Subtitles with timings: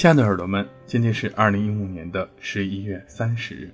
[0.00, 3.70] 亲爱的耳朵们，今天是二零一五年的十一月三十日。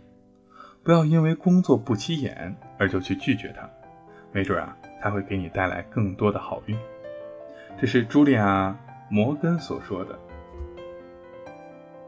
[0.83, 3.71] 不要因为工作不起眼而就去拒绝它，
[4.33, 6.77] 没准啊，它会给你带来更多的好运。
[7.81, 8.77] 这是茱莉亚·
[9.09, 10.19] 摩根所说的。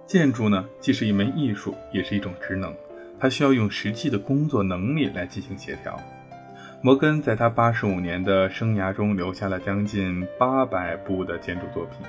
[0.04, 2.74] 建筑呢，既是一门艺术，也是一种职能，
[3.20, 5.96] 它需要用实际的工作能力来进行协调。
[6.82, 12.05] 摩根在他八十五年的生涯中留下了将近八百部的建筑作品。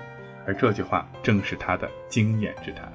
[0.45, 2.91] 而这句话正是他的经验之谈。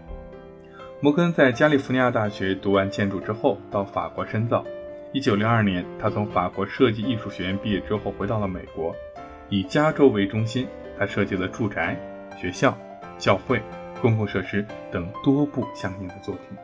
[1.01, 4.65] 摩根在加利福尼亚大学读完建筑之后，到法国深造。
[5.13, 8.95] 一九零二年，他从法国设计艺术学院毕业之后，回到了美国，
[9.49, 10.67] 以加州为中心，
[10.99, 11.97] 他设计了住宅、
[12.41, 12.77] 学校、
[13.19, 13.63] 教会、
[14.01, 16.59] 公共设施等多部相应的作品。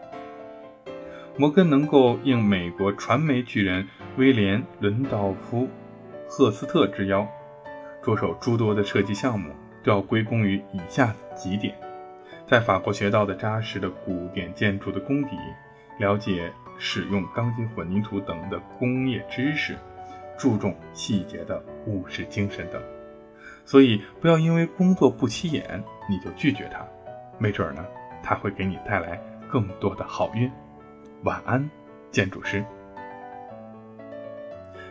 [1.36, 3.86] 摩根能够应美国传媒巨人
[4.16, 5.64] 威廉·伦道夫·
[6.28, 7.26] 赫斯特之邀，
[8.02, 9.52] 着手诸多的设计项目。
[9.82, 11.74] 都要归功于以下几点：
[12.46, 15.36] 在法国学到的扎实的古典建筑的功底，
[15.98, 19.76] 了解使用钢筋混凝土等的工业知识，
[20.38, 22.80] 注重细节的务实精神等。
[23.64, 26.84] 所以，不要因为工作不起眼你就拒绝它，
[27.38, 27.84] 没准呢，
[28.22, 30.50] 它会给你带来更多的好运。
[31.24, 31.70] 晚安，
[32.10, 32.64] 建筑师。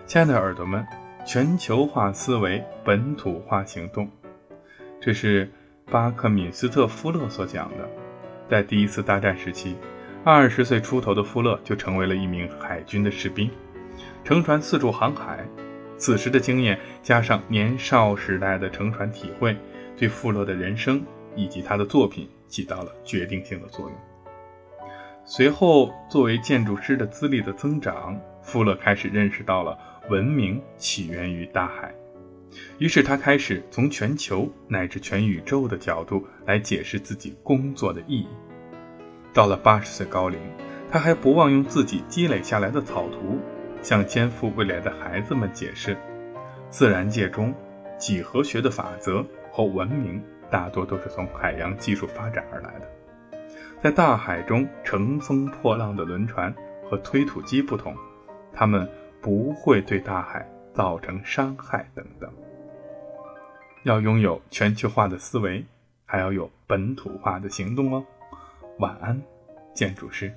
[0.06, 0.86] 亲爱的耳朵们，
[1.26, 4.09] 全球化思维，本土化行动。
[5.02, 5.50] 这是
[5.89, 7.89] 巴克敏斯特·夫勒所讲的。
[8.50, 9.78] 在第一次大战时期，
[10.25, 13.50] 二十岁出头的夫勒就成为了一名海军的士兵，
[14.25, 15.45] 乘船四处航海。
[15.97, 19.56] 此时的经验加上年少时代的乘船体会，
[19.95, 21.02] 对富勒的人生
[21.36, 23.97] 以及他的作品起到了决定性的作用。
[25.23, 29.78] 随后，作为建筑师的资历的增长，富勒开始认识到了
[30.09, 31.94] 文明起源于大海。
[32.78, 38.28] 于是他开始从全球乃至全宇宙的角度来解释自己工作的意义。
[39.34, 40.40] 到了八十岁高龄，
[40.91, 43.38] 他还不忘用自己积累下来的草图，
[43.81, 45.96] 向肩负未来的孩子们解释：
[46.69, 47.53] 自然界中
[47.97, 52.90] 几何学的法则和文明大多都是从海洋技术发展而来的。
[53.79, 56.53] 在大海中乘风破浪的轮船
[56.90, 57.95] 和推土机不同，
[58.51, 58.90] 它们
[59.22, 60.45] 不会对大海。
[60.79, 62.31] 造成伤害等等，
[63.84, 65.62] 要拥有全球化的思维，
[66.06, 68.01] 还要有本土化的行动哦。
[68.78, 69.22] 晚安，
[69.73, 70.34] 建筑师。